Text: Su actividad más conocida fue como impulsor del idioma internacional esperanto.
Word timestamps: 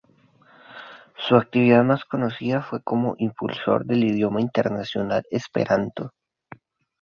Su 1.19 1.35
actividad 1.35 1.83
más 1.83 2.05
conocida 2.05 2.63
fue 2.63 2.81
como 2.81 3.13
impulsor 3.19 3.85
del 3.85 4.03
idioma 4.05 4.41
internacional 4.41 5.27
esperanto. 5.29 6.11